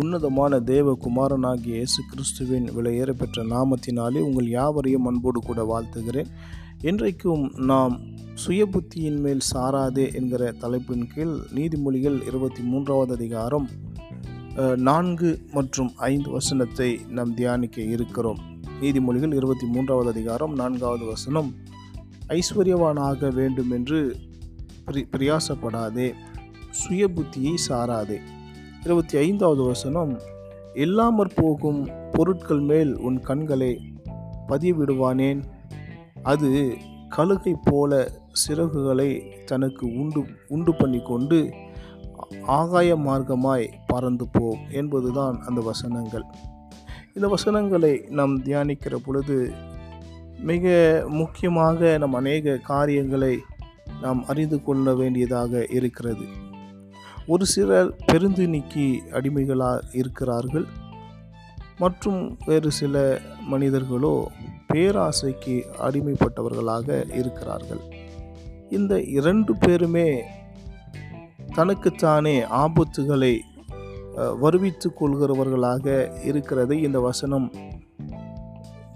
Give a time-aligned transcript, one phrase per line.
[0.00, 6.28] உன்னதமான தேவ குமாரனாகிய இயேசு கிறிஸ்துவின் விலையேற பெற்ற நாமத்தினாலே உங்கள் யாவரையும் அன்போடு கூட வாழ்த்துகிறேன்.
[6.82, 7.94] இன்றைக்கும் நாம்
[8.34, 13.66] சுய புத்தியின் மேல் சாராதே என்கிற தலைப்பின் கீழ் நீதிமொழிகள் இருபத்தி மூன்றாவது அதிகாரம்
[14.88, 18.40] நான்கு மற்றும் ஐந்து வசனத்தை நாம் தியானிக்க இருக்கிறோம்.
[18.80, 21.50] நீதிமொழிகள் இருபத்தி மூன்றாவது அதிகாரம் நான்காவது வசனம்
[22.38, 24.00] ஐஸ்வர்யவானாக வேண்டும் என்று
[24.84, 26.10] பிரி பிரயாசப்படாதே
[26.80, 28.18] சுய புத்தியை சாராதே.
[28.82, 30.20] இருபத்தி ஐந்தாவது வசனம்
[30.74, 33.80] இல்லாமற் போகும் பொருட்கள் மேல் உன் கண்களை
[34.48, 35.42] பதிவிடுவானேன்
[36.22, 36.76] அது
[37.16, 38.10] கழுகை போல
[38.48, 41.50] சிறகுகளை தனக்கு உண்டு உண்டு பண்ணி கொண்டு
[42.46, 46.24] ஆகாய மார்க்கமாய் பறந்து போம் என்பதுதான் அந்த வசனங்கள்.
[47.14, 49.52] இந்த வசனங்களை நாம் தியானிக்கிற பொழுது
[50.40, 53.38] மிக முக்கியமாக நம் அநேக காரியங்களை
[54.00, 56.46] நாம் அறிந்து கொள்ள வேண்டியதாக இருக்கிறது.
[57.32, 58.84] ஒரு சிலர் பெருந்தினிக்கு
[59.16, 60.66] அடிமைகளாக இருக்கிறார்கள்.
[61.82, 62.94] மற்றும் வேறு சில
[63.52, 64.12] மனிதர்களோ
[64.70, 66.88] பேராசைக்கு அடிமைப்பட்டவர்களாக
[67.20, 67.82] இருக்கிறார்கள்.
[68.76, 70.08] இந்த இரண்டு பேருமே
[71.54, 73.34] தனக்குத்தானே ஆபத்துகளை
[74.44, 75.86] வருவித்து கொள்கிறவர்களாக
[76.30, 77.46] இருக்கிறதை இந்த வசனம்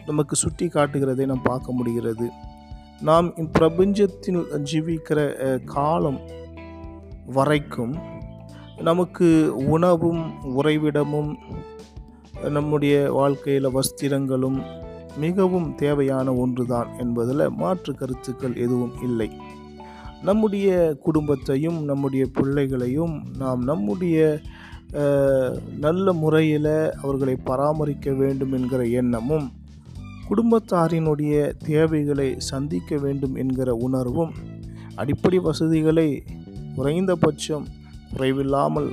[0.07, 2.29] நமக்கு சுட்டி காட்டுகிறதை நாம் பார்க்க முடிகிறது.
[3.11, 5.21] நாம் இப்பிரபஞ்சத்தில் ஜீவிக்கிற
[5.77, 6.21] காலம்
[7.37, 7.95] வரைக்கும்
[8.81, 11.35] நமக்கு உணவும் உறைவிடமும்
[12.49, 14.63] நம்முடைய வாழ்க்கையில் வஸ்திரங்களும்
[15.17, 19.31] மிகவும் தேவையான ஒன்றுதான் என்பதில் மாற்று கருத்துக்கள் எதுவும் இல்லை.
[20.23, 24.41] நம்முடைய குடும்பத்தையும் நம்முடைய பிள்ளைகளையும் நாம் நம்முடைய
[25.79, 29.53] நல்ல முறையில் அவர்களை பராமரிக்க வேண்டும் என்கிற எண்ணமும்
[30.29, 34.33] குடும்பத்தாரினுடைய தேவைகளை சந்திக்க வேண்டும் என்கிற உணர்வும்
[34.95, 36.23] அடிப்படை வசதிகளை
[36.75, 37.67] குறைந்தபட்சம்
[38.13, 38.91] குறைவில்லாமல்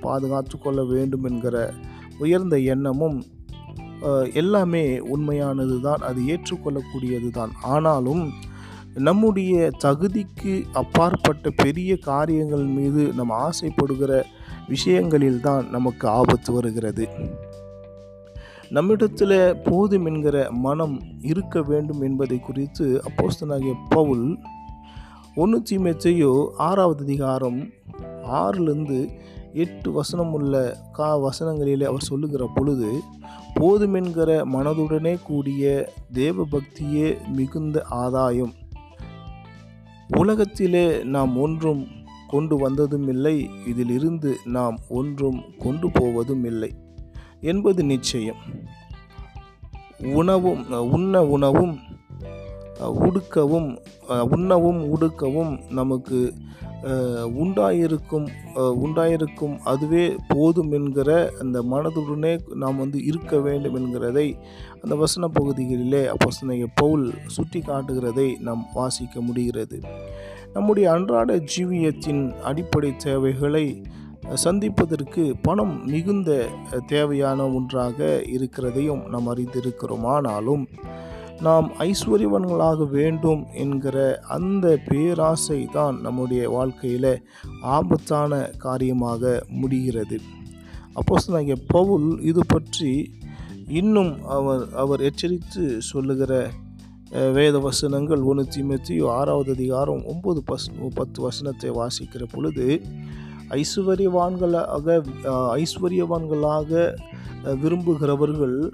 [0.00, 1.72] பாதுகாத்து கொள்ள வேண்டும் என்கிற
[2.18, 3.22] உயர்ந்த எண்ணமும்
[4.32, 8.32] எல்லாமே உண்மையானது தான் அது ஏற்றுக்கொள்ளக்கூடியது தான் ஆனாலும்
[8.94, 14.22] நம்முடைய தகுதிக்கு அப்பாற்பட்ட பெரிய காரியங்கள் மீது நம்ம ஆசைப்படுகிற
[14.68, 17.08] விஷயங்களில் தான் நமக்கு ஆபத்து வருகிறது.
[18.68, 24.38] நம்மிடத்தில் போதும் என்கிற மனம் இருக்க வேண்டும் என்பதை குறித்து அப்போஸ்தனாகிய பவுல்
[25.34, 27.72] ஒன்று தீமேத்தையோ ஆறாவது அதிகாரம்
[28.32, 28.98] ஆறுலேருந்து
[29.52, 32.90] எட்டு வசனம் உள்ள கா வசனங்களிலே அவர் சொல்லுகிற பொழுது
[33.54, 35.62] போதுமென்கிற மனதுடனே கூடிய
[36.12, 38.52] தேவ பக்தியே மிகுந்த ஆதாயம்.
[40.16, 41.82] உலகத்திலே நாம் ஒன்றும்
[42.28, 46.70] கொண்டு வந்ததும் இல்லை இதிலிருந்து நாம் ஒன்றும் கொண்டு போவதும் இல்லை
[47.40, 48.40] என்பது நிச்சயம்.
[50.14, 51.74] உணவும் உண்ண உணவும்
[52.80, 53.68] உடுக்கவும்
[54.30, 56.18] உண்ணவும் உடுக்கவும் நமக்கு
[57.42, 58.26] உண்டாயிருக்கும்
[58.84, 61.10] உண்டாயிருக்கும் அதுவே போதும் என்கிற
[61.40, 64.26] அந்த மனதுடனே நாம் வந்து இருக்க வேண்டும் என்கிறதை
[64.82, 69.80] அந்த வசன பகுதிகளிலே அப்போஸ்தலனாகிய பவுல் சுட்டி காட்டுகிறதை நாம் வாசிக்க முடிகிறது.
[70.52, 73.82] நம்முடைய அன்றாட ஜீவியத்தின் அடிப்படை தேவைகளை
[74.34, 76.30] சந்திப்பதற்கு பணம் மிகுந்த
[76.86, 80.04] தேவையான ஒன்றாக இருக்கிறதையும் நாம் அறிந்திருக்கிறோம்.
[80.14, 80.68] ஆனாலும்
[81.40, 87.22] நாம் ஐஸ்வர்யவன்களாக வேண்டும் என்கிற அந்த பேராசை தான் நம்முடைய வாழ்க்கையில்
[87.60, 90.20] ஆபத்தான காரியமாக முடிகிறது.
[90.94, 93.10] அப்போஸ் நாங்கள் பவுல் இது பற்றி
[93.68, 96.50] இன்னும் அவர் அவர் எச்சரித்து சொல்லுகிற
[97.10, 102.82] வேத வசனங்கள் ஒன்று திமுத்தியோ ஆறாவது அதிகாரம் ஒம்பது பஸ் பத்து வசனத்தை வாசிக்கிற பொழுது
[103.48, 105.02] ஐஸ்வர்யவான்களாக
[105.52, 106.94] ஐஸ்வர்யவான்களாக
[107.54, 108.72] விரும்புகிறவர்கள்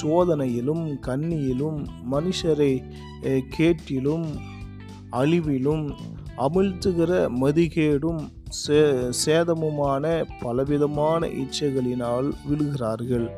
[0.00, 1.78] சோதனையிலும் கண்ணியிலும்
[2.12, 2.72] மனுஷரை
[3.56, 4.26] கேட்டிலும்
[5.10, 5.84] அழிவிலும்
[6.36, 8.78] அமிழ்த்துகிற மதிகேடும் சே
[9.24, 10.04] சேதமுமான
[10.40, 13.28] பலவிதமான இச்சைகளினால் விழுகிறார்கள்.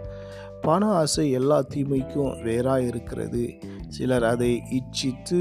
[0.63, 3.45] பண ஆசை எல்லா தீமைக்கும் வேறாக இருக்கிறது
[3.89, 5.41] சிலர் அதை இச்சித்து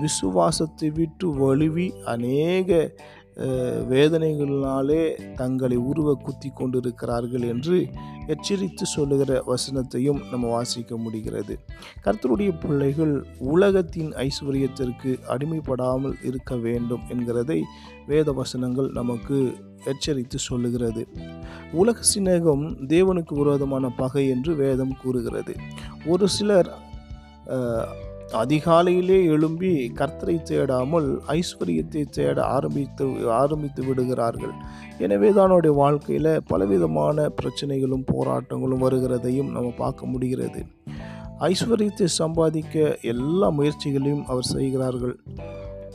[0.00, 2.90] விசுவாசத்தை விட்டு வழுவி அநேக
[3.90, 7.86] வேதனைகளினாலே தங்களை உருவ குத்தி கொண்டிருக்கிறார்கள் என்று
[8.26, 11.58] எச்சரித்து சொல்லுகிற வசனத்தையும் நம்ம வாசிக்க முடிகிறது.
[12.04, 17.60] கர்த்தருடைய பிள்ளைகள் உலகத்தின் ஐஸ்வர்யத்திற்கு அடிமைப்படாமல் இருக்க வேண்டும் என்கிறதை
[18.06, 19.54] வேத வசனங்கள் நமக்கு
[19.84, 21.08] எச்சரித்து சொல்லுகிறது.
[21.72, 25.54] உலக சிநேகம் தேவனுக்கு விரோதமான பகை என்று வேதம் கூறுகிறது.
[26.06, 26.70] ஒரு சிலர்
[28.32, 34.52] அதிகாலையிலே எழும்பி கர்த்தரை தேடாமல் ஐஸ்வர்யத்தை தேட ஆரம்பித்து ஆரம்பித்து விடுகிறார்கள்.
[34.98, 40.66] எனவே தான் வாழ்க்கையில் பலவிதமான பிரச்சனைகளும் போராட்டங்களும் வருகிறதையும் நம்ம பார்க்க முடிகிறது.
[41.40, 45.18] ஐஸ்வர்யத்தை சம்பாதிக்க எல்லா முயற்சிகளையும் அவர் செய்கிறார்கள்.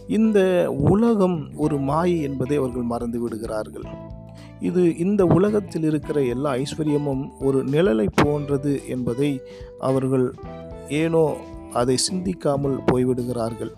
[0.07, 3.85] இந்த உலகம் ஒரு மாயை என்பதை அவர்கள் மறந்து விடுகிறார்கள்.
[4.59, 9.41] இது இந்த உலகத்தில் இருக்கிற எல்லா ஐஸ்வர்யமும் ஒரு நிழலை போன்றது என்பதை
[9.79, 10.33] அவர்கள்
[10.89, 11.35] ஏனோ
[11.73, 13.71] அதை சிந்திக்காமல் போய்விடுகிறார்கள்.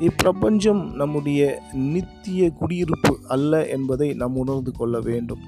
[0.00, 5.38] இப்பிரபஞ்சம் நம்முடைய நித்திய குடியிருப்பு அல்ல என்பதை நாம் உணர்ந்து கொள்ள வேண்டும்.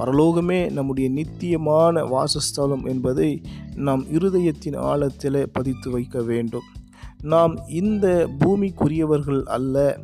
[0.00, 3.42] பரலோகமே நம்முடைய நித்தியமான வாசஸ்தலம் என்பதை
[3.76, 6.62] நாம் இருதயத்தின் ஆழத்தில் பதித்து வைக்க வேண்டும்.
[7.22, 9.98] நாம் இந்த பூமிக்குரியவர்கள் அல்ல.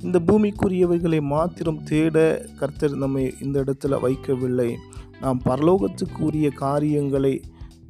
[0.00, 4.74] இந்த பூமிக்குரியவைகளை மாத்திரம் தேட கர்த்தர் நம்மை இந்த இடத்துல வைக்கவில்லை.
[5.20, 7.40] நாம் பரலோகத்துக்குரிய காரியங்களை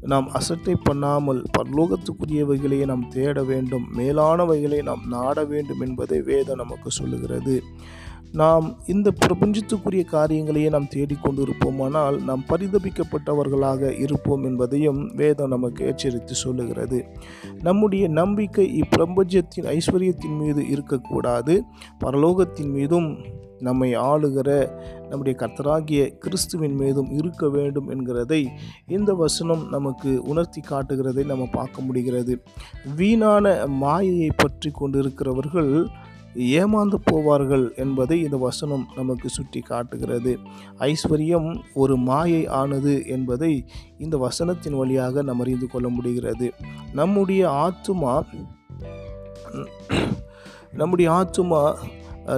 [0.05, 7.63] நாம் அசட்டை பண்ணாமல் பரலோகத்துக்குரியவைகளையே நாம் தேட வேண்டும் மேலானவைகளை நாம் நாட வேண்டும் என்பதை வேதம் நமக்கு சொல்லுகிறது.
[8.33, 17.05] நாம் இந்த பிரபஞ்சத்துக்குரிய காரியங்களையே நாம் தேடிக்கொண்டு இருப்போமானால் நாம் பரிதபிக்கப்பட்டவர்களாக இருப்போம் என்பதையும் வேதம் நமக்கு எச்சரித்து சொல்லுகிறது.
[17.63, 21.63] நம்முடைய நம்பிக்கை இப்பிரபஞ்சத்தின் ஐஸ்வர்யத்தின் மீது இருக்கக்கூடாது
[22.05, 23.09] பரலோகத்தின் மீதும்
[23.67, 24.49] நம்மை ஆளுகிற
[25.11, 28.41] நம்முடைய கர்த்தராகிய கிறிஸ்துவின் மீதும் இருக்க வேண்டும் என்கிறதை
[28.97, 32.35] இந்த வசனம் நமக்கு உணர்த்தி காட்டுகிறதை நம்ம பார்க்க முடிகிறது.
[32.97, 35.73] வீணான மாயையை பற்றி கொண்டிருக்கிறவர்கள்
[36.61, 40.33] ஏமாந்து போவார்கள் என்பதை இந்த வசனம் நமக்கு சுட்டி காட்டுகிறது.
[40.89, 41.51] ஐஸ்வர்யம்
[41.83, 43.53] ஒரு மாயை ஆனது என்பதை
[43.99, 46.49] இந்த வசனத்தின் வழியாக நாம் அறிந்து கொள்ள முடிகிறது.
[47.01, 48.15] நம்முடைய ஆத்துமா
[50.81, 51.61] நம்முடைய ஆத்துமா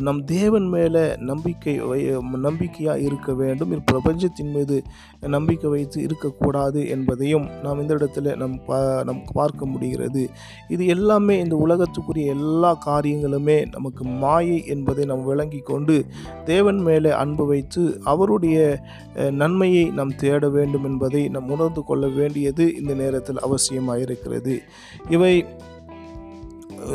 [0.06, 1.98] நம் தேவன் மேலே நம்பிக்கை வை
[2.46, 3.72] நம்பிக்கையாக இருக்க வேண்டும்.
[3.90, 4.76] பிரபஞ்சத்தின் மீது
[5.36, 8.78] நம்பிக்கை வைத்து இருக்கக்கூடாது என்பதையும் நாம் இந்த இடத்துல நம் பா
[9.08, 10.24] நம் பார்க்க முடிகிறது.
[10.68, 15.96] இது எல்லாமே இந்த உலகத்துக்குரிய எல்லா காரியங்களுமே நமக்கு மாயை என்பதை நாம் விளங்கி கொண்டு
[16.44, 18.58] தேவன் மேலே அன்பு வைத்து அவருடைய
[19.42, 24.56] நன்மையை நாம் தேட வேண்டும் என்பதை நாம் உணர்ந்து கொள்ள வேண்டியது இந்த நேரத்தில் அவசியமாக இருக்கிறது
[25.08, 25.34] இவை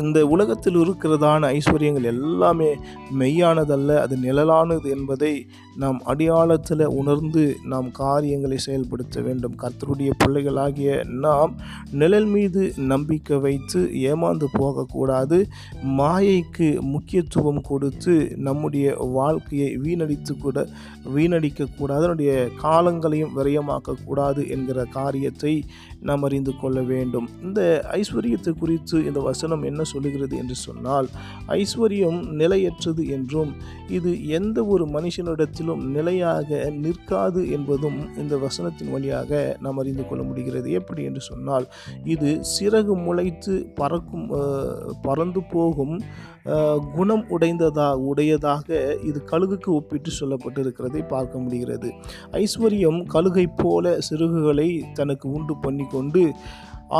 [0.00, 2.70] இந்த உலகத்தில் இருக்கிறதான ஐஸ்வர்யங்கள் எல்லாமே
[3.18, 5.46] மெய்யானதல்ல அது நிழலானது என்பதை
[5.76, 9.54] நாம் அடையாளத்தில் உணர்ந்து நாம் காரியங்களை செயல்படுத்த வேண்டும்.
[9.62, 11.52] கர்த்தருடைய பிள்ளைகளாகிய நாம்
[11.92, 13.80] நிழல் மீது நம்பிக்கை வைத்து
[14.12, 15.46] ஏமாந்து போகக்கூடாது.
[16.00, 20.66] மாயைக்கு முக்கியத்துவம் கொடுத்து நம்முடைய வாழ்க்கையை வீணடித்து கூட
[21.16, 22.00] வீணடிக்கக்கூடாது.
[22.02, 25.64] அதனுடைய காலங்களையும் விரயமாக்கக்கூடாது என்கிற காரியத்தை
[26.00, 27.28] நாம் அறிந்து கொள்ள வேண்டும்.
[27.42, 27.60] இந்த
[27.92, 31.08] ஐஸ்வர்யத்தை குறித்து இந்த வசனம் என்ன சொல்லுகிறது என்று சொன்னால்
[31.60, 33.52] ஐஸ்வர்யம் நிலையற்றது என்றும்
[33.96, 39.30] இது எந்த ஒரு மனுஷனிடத்திலும் நிலையாக நிற்காது என்பதும் இந்த வசனத்தின் வழியாக
[39.64, 40.68] நாம் அறிந்து கொள்ள முடிகிறது.
[40.80, 41.66] எப்படி என்று சொன்னால்
[42.14, 44.28] இது சிறகு முளைத்து பறக்கும்
[45.06, 45.96] பறந்து போகும்
[46.94, 48.68] குணம் உடைந்ததா உடையதாக
[49.08, 51.88] இது கழுகுக்கு ஒப்பிட்டு சொல்லப்பட்டிருக்கிறதை பார்க்க முடிகிறது.
[52.40, 54.68] ஐஸ்வர்யம் கழுகை போல சிறகுகளை
[54.98, 56.22] தனக்கு உண்டு பண்ணி கொண்டு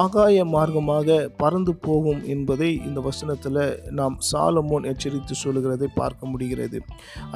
[0.01, 3.61] ஆகாய மார்க்கமாக பறந்து போகும் என்பதை இந்த வசனத்தில்
[3.99, 6.79] நாம் சாலமோன் எச்சரித்து சொல்கிறதை பார்க்க முடிகிறது.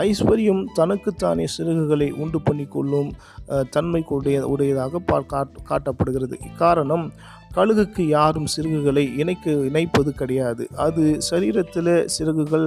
[0.06, 3.11] ஐஸ்வர்யம் தனக்குத்தானே சிறகுகளை உண்டு பண்ணி கொள்ளும்
[3.76, 5.03] தன்மை உடைய உடையதாக
[5.70, 6.38] காட்டப்படுகிறது.
[6.62, 7.06] காரணம்
[7.56, 10.64] கழுகுக்கு யாரும் சிறகுகளை இணைக்க இணைப்பது கிடையாது.
[10.87, 12.67] அது சரீரத்தில் சிறகுகள்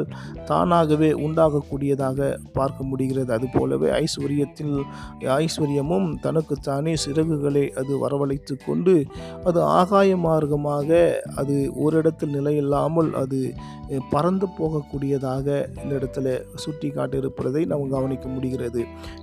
[0.52, 3.30] தானாகவே உண்டாகக்கூடியதாக பார்க்க முடிகிறது.
[3.38, 4.76] அதுபோலவே ஐஸ்வர்யத்தில்
[5.44, 8.96] ஐஸ்வர்யமும் தனக்குத்தானே சிறகுகளை அது வரவழைத்து கொண்டு
[9.50, 10.90] அது ஆகாய மார்க்கமாக
[11.42, 13.42] அது ஒரு இடத்தில் நிலையில்லாமல் அது
[14.14, 15.46] பறந்து போகக்கூடியதாக
[15.82, 16.28] இந்த இடத்துல
[16.64, 18.82] சுட்டி காட்டியிருப்பதை நாம் கவனிக்க முடிகிறது.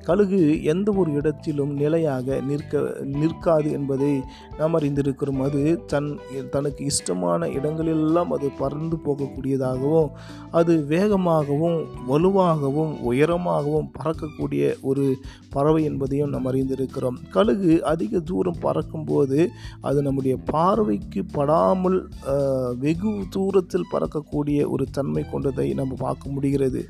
[0.09, 0.41] கழுகு
[0.73, 2.83] எந்த ஒரு இடத்திலும் நிலையாக நிற்க
[3.21, 4.13] நிற்காது என்பதை
[4.61, 5.43] நாம் அறிந்திருக்கிறோம்.
[5.49, 5.56] அது
[5.93, 6.09] தன்
[6.55, 10.11] தனக்கு இஷ்டமான இடங்களெல்லாம் அது பறந்து போகக்கூடியதாகவும்
[10.59, 11.79] அது வேகமாகவும்
[12.11, 15.05] வலுவாகவும் உயரமாகவும் பறக்கக்கூடிய ஒரு
[15.55, 17.19] பறவை என்பதையும் நாம் அறிந்திருக்கிறோம்.
[17.35, 19.39] கழுகு அதிக தூரம் பறக்கும்போது
[19.89, 21.99] அது நம்முடைய பார்வைக்கு படாமல்
[22.85, 26.83] வெகு தூரத்தில் பறக்கக்கூடிய ஒரு தன்மை கொண்டதை நம்ம பார்க்க முடிகிறது.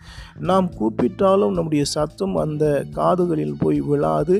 [0.50, 2.64] நாம் கூப்பிட்டாலும் நம்முடைய சத்தம் அந்த
[3.00, 4.36] காதுகளில் போய் விழாது.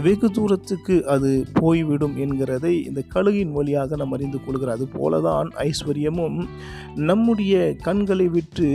[0.00, 6.38] வெகு தூரத்துக்கு அது போய்விடும் என்கிறதை இந்த கழுகின் வழியாக நாம் அறிந்து கொள்கிறோம் அது போலதான் ஐஸ்வர்யமும்
[7.04, 8.68] நம்முடைய கண்களை விட்டு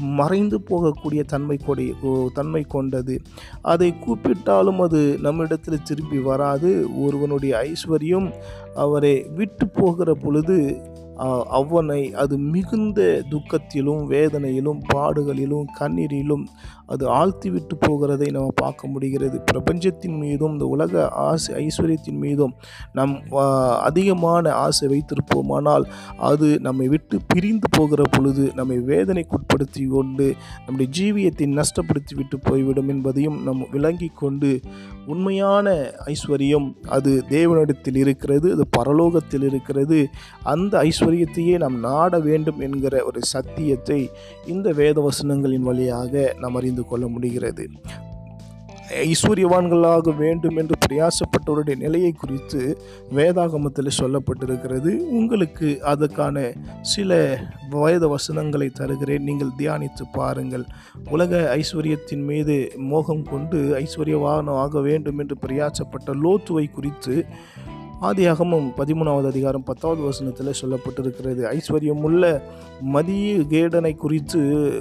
[0.00, 1.86] மறைந்து போகக்கூடிய தன்மை கொடை
[2.32, 3.16] தன்மை கொண்டது.
[3.62, 6.70] அதை கூப்பிட்டாலும் அது நம்மிடத்தில் திரும்பி வராது.
[7.04, 8.30] ஒருவனுடைய ஐஸ்வர்யம்
[8.74, 10.58] அவரை விட்டு போகிற பொழுது
[11.58, 16.44] அவனை அது மிகுந்த துக்கத்திலும் வேதனையிலும் பாடுகளிலும் கண்ணீரிலும்
[16.86, 19.36] அது ஆழ்த்தி விட்டு போகிறதை நம்ம பார்க்க முடிகிறது.
[19.40, 22.54] பிரபஞ்சத்தின் மீதும் இந்த உலக ஆசை ஐஸ்வர்யத்தின் மீதும்
[22.92, 23.14] நம்
[23.88, 25.84] அதிகமான ஆசை வைத்திருப்போமானால்
[26.16, 30.26] அது நம்மை விட்டு பிரிந்து போகிற பொழுது நம்மை வேதனைக்குட்படுத்தி கொண்டு
[30.66, 34.50] நம்முடைய ஜீவியத்தை நஷ்டப்படுத்தி விட்டு போய்விடும் என்பதையும் நம் விளங்கி கொண்டு
[35.06, 35.66] உண்மையான
[36.06, 39.98] ஐஸ்வர்யம் அது தேவனிடத்தில் இருக்கிறது அது பரலோகத்தில் இருக்கிறது.
[40.54, 44.00] அந்த ஐஸ்வர்யத்தையே நாம் நாட வேண்டும் என்கிற ஒரு சத்தியத்தை
[44.46, 47.66] இந்த வேத வசனங்களின் வழியாக நாம் அறிந்து கொள்ள முடிகிறது.
[48.94, 52.82] ஐஸ்வர்யவான்களாக வேண்டும் என்று பிரயாசப்பட்டவருடைய நிலையை குறித்து
[53.14, 54.96] வேதாகமத்தில் சொல்லப்பட்டிருக்கிறது.
[54.96, 59.22] உங்களுக்கு அதற்கான சில வேத வசனங்களை தருகிறேன்.
[59.22, 60.64] நீங்கள் தியானித்து பாருங்கள்.
[61.10, 67.26] உலக ஐஸ்வர்யத்தின் மீது மோகம் கொண்டு ஐஸ்வர்யவானம் ஆக வேண்டும் என்று பிரயாசப்பட்ட லோத்துவை குறித்து
[68.08, 71.42] ஆதியாகமும் பதிமூணாவது அதிகாரம் பத்தாவது வசனத்தில் சொல்லப்பட்டிருக்கிறது.
[71.56, 72.40] ஐஸ்வர்யமுள்ள
[72.94, 74.40] மதிய கேடனை குறித்து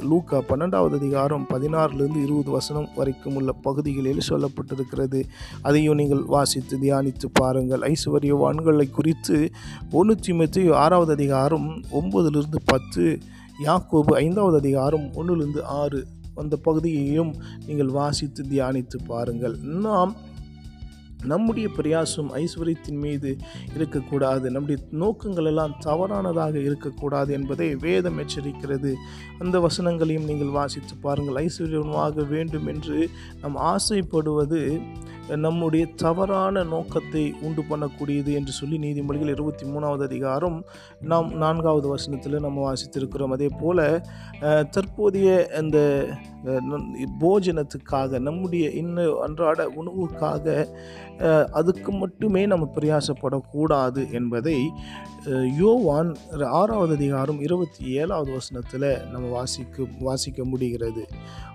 [0.09, 5.21] லூக்கா பன்னெண்டாவது அதிகாரம் பதினாறுலேருந்து இருபது வசனம் வரைக்கும் உள்ள பகுதிகளில் சொல்லப்பட்டிருக்கிறது.
[5.61, 7.83] அதையும் நீங்கள் வாசித்து தியானித்து பாருங்கள்.
[7.91, 9.51] ஐஸ்வர்யவான்களை குறித்து
[9.91, 11.67] ஒன்று திமுத்தி ஆறாவது அதிகாரம்
[12.01, 13.19] ஒம்பதுலேருந்து பத்து
[13.65, 16.01] யாக்கோபு ஐந்தாவது அதிகாரம் ஒன்றுலேருந்து ஆறு
[16.35, 17.35] அந்த பகுதியையும்
[17.67, 19.55] நீங்கள் வாசித்து தியானித்து பாருங்கள்.
[19.87, 20.11] நாம்
[21.25, 23.31] நம்முடைய பிரயாசம் ஐஸ்வர்யத்தின் மீது
[23.75, 24.45] இருக்கக்கூடாது.
[24.51, 28.93] நம்முடைய நோக்கங்கள் எல்லாம் தவறானதாக இருக்கக்கூடாது என்பதை வேதம் எச்சரிக்கிறது.
[29.39, 31.39] அந்த வசனங்களையும் நீங்கள் வாசித்து பாருங்கள்.
[31.45, 33.09] ஐஸ்வர்யமாக வேண்டும் என்று
[33.41, 34.61] நாம் ஆசைப்படுவது
[35.35, 40.57] நம்முடைய தவறான நோக்கத்தை உண்டு பண்ணக்கூடியது என்று சொல்லி நீதிமொழிகள் இருபத்தி மூணாவது அதிகாரம்
[41.11, 43.35] நாம் நான்காவது வசனத்தில் நம்ம வாசித்திருக்கிறோம்.
[43.37, 43.83] அதே போல்
[44.69, 45.77] தற்போதைய அந்த
[47.21, 50.67] போஜனத்துக்காக நம்முடைய இன்னும் அன்றாட உணவுக்காக
[51.51, 54.57] அதுக்கு மட்டுமே நம்ம பிரயாசப்படக்கூடாது என்பதை
[55.57, 56.15] யோவான்
[56.61, 61.07] ஆறாவது அதிகாரம் இருபத்தி ஏழாவது வசனத்தில் நம்ம வாசிக்க வாசிக்க முடிகிறது.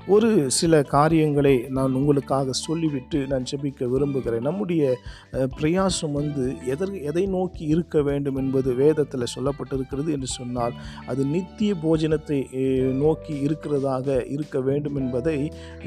[0.07, 4.43] ஒரு சில காரியங்களை நான் உங்களுக்காக சொல்லிவிட்டு நான் ஜெபிக்க விரும்புகிறேன்.
[4.43, 4.97] நம்முடைய
[5.57, 10.73] பிரயாசம் வந்து எதர் எதை நோக்கி இருக்க வேண்டும் என்பது வேதத்தில் சொல்லப்பட்டிருக்கிறது என்று சொன்னால்
[11.07, 12.41] அது நித்திய போஜனத்தை
[12.93, 15.39] நோக்கி இருக்கிறதாக இருக்க வேண்டும் வேண்டும் என்பதை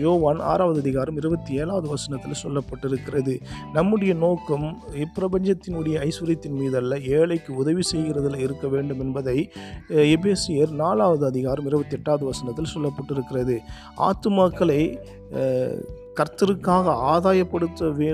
[0.06, 3.36] யோவான் ஆறாவது அதிகாரம் இருபத்தி ஏழாவது வசனத்தில் சொல்லப்பட்டிருக்கிறது.
[3.74, 4.68] நம்முடைய நோக்கம்
[5.04, 9.38] இப்பிரபஞ்சத்தினுடைய ஐஸ்வர்யத்தின் மீதல்ல ஏழைக்கு உதவி செய்கிறதில் இருக்க வேண்டும் என்பதை
[10.16, 13.58] எபேசியர் நாலாவது அதிகாரம் இருபத்தி எட்டாவது வசனத்தில் சொல்லப்பட்டிருக்கிறது.
[14.08, 14.82] ஆத்துமாக்களை
[16.20, 18.08] கர்த்தருக்காக ஆதாயப்படுத்த வே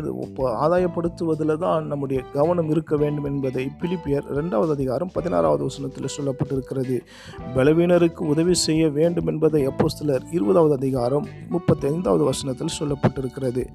[0.64, 6.98] ஆதாயப்படுத்துவதில் தான் நம்முடைய கவனம் இருக்க வேண்டும் என்பதை பிலிப்பியர் ரெண்டாவது அதிகாரம் பதினாறாவது வசனத்தில் சொல்லப்பட்டிருக்கிறது.
[7.56, 13.66] பலவீனருக்கு உதவி செய்ய வேண்டும் என்பதை அப்போஸ்தலர் இருபதாவது அதிகாரம் முப்பத்தைந்தாவது வசனத்தில் சொல்லப்பட்டிருக்கிறது.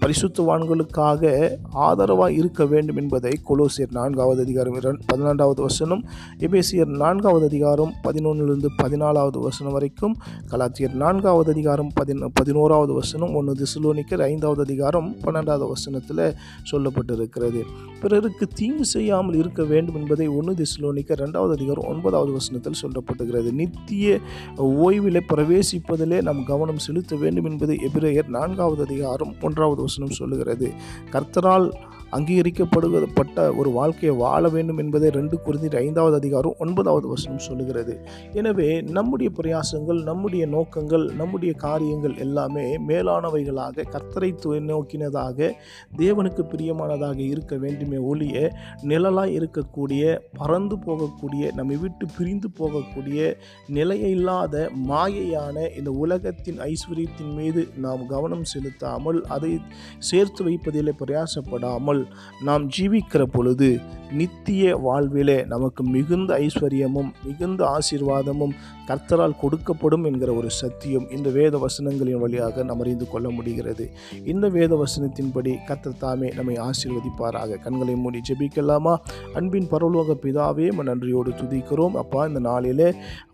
[0.00, 1.32] பரிசுத்தவான்களுக்காக
[1.72, 6.04] ஆதரவாக இருக்க வேண்டும் என்பதை கொலோசியர் நான்காவது அதிகாரம் பதினான்காவது வசனம்
[6.38, 10.16] எபேசியர் நான்காவது அதிகாரம் பதினொன்றிலிருந்து பதினாலாவது வசனம் வரைக்கும்
[10.50, 16.34] கலாத்தியர் நான்காவது அதிகாரம் பதின பதினோராவது வசனம் ஒன்று தெசலோனிக்கர் ஐந்தாவது அதிகாரம் பன்னெண்டாவது வசனத்தில்
[16.70, 17.62] சொல்லப்பட்டிருக்கிறது.
[18.00, 24.18] பிறருக்கு தீங்கு செய்யாமல் இருக்க வேண்டும் என்பதை ஒன்று தெசலோனிக்கர் ரெண்டாவது அதிகாரம் ஒன்பதாவது வசனத்தில் சொல்லப்பட்டுகிறது நித்திய
[24.56, 30.70] ஓய்விலே பிரவேசிப்பதிலே நாம் கவனம் செலுத்த வேண்டும் என்பதை எபிரேயர் நான்காவது அதிகாரம் ஒன்றாவது வசனம் சொல்லுகிறது.
[31.12, 31.68] கர்த்தரால்
[32.14, 38.00] அங்கீகரிக்கப்படுவப்பட்ட ஒரு வாழ்க்கையை வாழ வேண்டும் என்பதை ரெண்டு குறிஞ்சிட்டு ஐந்தாவது அதிகாரம் ஒன்பதாவது வசனம் சொல்லுகிறது.
[38.32, 45.50] எனவே நம்முடைய பிரயாசங்கள் நம்முடைய நோக்கங்கள் நம்முடைய காரியங்கள் எல்லாமே மேலானவைகளாக கர்த்தரை நோக்கினதாக
[45.96, 48.52] தேவனுக்கு பிரியமானதாக இருக்க வேண்டுமே ஒழிய
[48.82, 53.34] நிழலாக இருக்கக்கூடிய பறந்து போகக்கூடிய நம்மை விட்டு பிரிந்து போகக்கூடிய
[53.68, 59.60] நிலையில்லாத மாயையான இந்த உலகத்தின் ஐஸ்வர்யத்தின் மீது நாம் கவனம் செலுத்தாமல் அதை
[59.98, 62.03] சேர்த்து வைப்பதில் பிரயாசப்படாமல்
[62.48, 63.70] நாம் ஜீவிக்கிற பொழுது
[64.18, 68.54] நித்திய வாழ்விலே நமக்கு மிகுந்த ஐஸ்வர்யமும் மிகுந்த ஆசீர்வாதமும்
[68.88, 73.84] கர்த்தரால் கொடுக்கப்படும் என்கிற ஒரு சத்தியம் இந்த வேத வசனங்களின் வழியாக நாம் அறிந்து கொள்ள முடிகிறது.
[74.32, 77.58] இந்த வேத வசனத்தின்படி கர்த்தர் தாமே நம்மை ஆசீர்வதிப்பாராக.
[77.64, 78.94] கண்களை மூடி ஜெபிக்கலாமா?
[79.40, 81.96] அன்பின் பரவலோக பிதாவே நன்றியோடு துதிக்கிறோம்.
[82.02, 82.88] அப்பா இந்த நாளிலே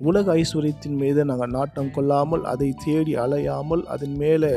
[0.08, 4.52] உலக ஐஸ்வர்யத்தின் மீது நாங்கள் நாட்டம் கொள்ளாமல் அதை தேடி அலையாமல் அதன் மேலே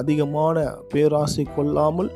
[0.00, 2.12] அதிகமான பேராசை கொள்ளாமல்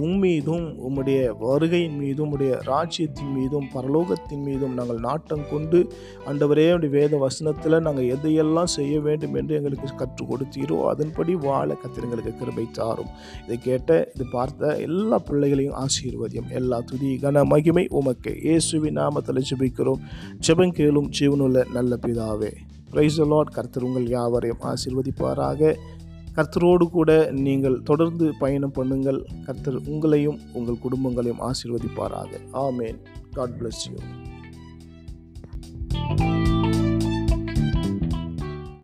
[0.00, 5.78] உம்மீதும் உம்முடைய வருகையின் மீதும் உம்முடைய ராஜ்யத்தின் மீதும் பரலோகத்தின் மீதும் நாங்கள் நாட்டம் கொண்டு
[6.26, 12.02] அண்டவரே உடைய வேத வசனத்தில் நாங்கள் எதையெல்லாம் செய்ய வேண்டும் என்று எங்களுக்கு கற்றுக் கொடுத்தீரோ அதன்படி வாழ கத்திர
[12.02, 13.10] எங்களுக்கு கிருபை தாரும்.
[13.44, 16.50] இதை கேட்ட இது பார்த்த எல்லா பிள்ளைகளையும் ஆசீர்வதியம்.
[16.50, 18.40] எல்லா துதி கன மகிமை உமக்கு.
[18.42, 20.02] இயேசுவின் நாமத்தில் ஜெபிக்கிறோம்.
[20.48, 22.52] ஜெபம் கேளும் ஜீவனுள்ள நல்ல பிதாவே.
[22.90, 25.74] பிரைஸ் லார்ட் கர்த்தர் உங்கள் யாவரையும் ஆசீர்வதிப்பாராக.
[26.36, 29.20] கர்த்தரோடு கூட நீங்கள் தொடர்ந்து பயணம் பண்ணுங்கள்.
[29.44, 32.40] கர்த்தர் உங்களையும் உங்கள் குடும்பங்களையும் ஆசீர்வதிப்பாராக.
[32.52, 32.98] ஆமேன்.
[33.32, 34.02] God bless you